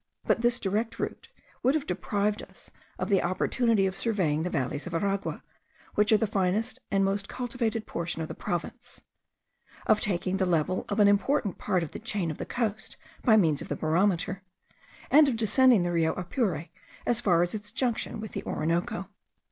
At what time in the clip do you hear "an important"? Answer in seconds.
10.99-11.59